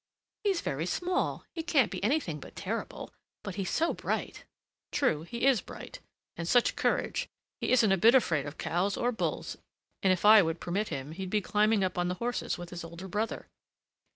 "He's 0.43 0.61
very 0.61 0.87
small! 0.87 1.45
he 1.53 1.61
can't 1.61 1.91
be 1.91 2.03
anything 2.03 2.39
but 2.39 2.55
terrible; 2.55 3.13
but 3.43 3.53
he's 3.53 3.69
so 3.69 3.93
bright!" 3.93 4.45
"True, 4.91 5.21
he 5.21 5.45
is 5.45 5.61
bright: 5.61 5.99
and 6.35 6.47
such 6.47 6.75
courage! 6.75 7.29
he 7.61 7.71
isn't 7.71 7.91
a 7.91 7.97
bit 7.97 8.15
afraid 8.15 8.47
of 8.47 8.57
cows 8.57 8.97
or 8.97 9.11
bulls, 9.11 9.57
and 10.01 10.11
if 10.11 10.25
I 10.25 10.41
would 10.41 10.59
permit 10.59 10.87
him, 10.87 11.11
he'd 11.11 11.29
be 11.29 11.39
climbing 11.39 11.83
up 11.83 11.99
on 11.99 12.07
the 12.07 12.15
horses 12.15 12.57
with 12.57 12.71
his 12.71 12.83
older 12.83 13.07
brother." 13.07 13.47